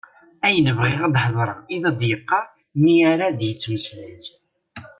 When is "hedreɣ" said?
1.23-1.59